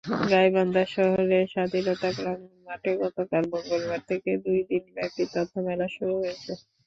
গাইবান্ধা 0.29 0.83
শহরের 0.93 1.45
স্বাধীনতা 1.53 2.09
প্রাঙ্গণ 2.17 2.39
মাঠে 2.67 2.91
গতকাল 3.01 3.43
মঙ্গলবার 3.53 4.01
থেকে 4.09 4.31
দুই 4.45 4.59
দিনব্যাপী 4.69 5.23
তথ্যমেলা 5.33 5.87
শুরু 5.95 6.13
হয়েছে। 6.21 6.51